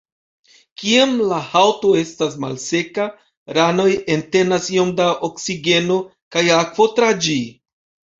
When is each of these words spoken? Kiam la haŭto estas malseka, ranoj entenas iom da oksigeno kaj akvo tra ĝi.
Kiam 0.83 1.11
la 1.31 1.41
haŭto 1.49 1.91
estas 1.99 2.37
malseka, 2.45 3.05
ranoj 3.57 3.85
entenas 4.15 4.71
iom 4.77 4.89
da 5.01 5.11
oksigeno 5.29 5.99
kaj 6.37 6.45
akvo 6.57 6.89
tra 6.97 7.11
ĝi. 7.27 7.37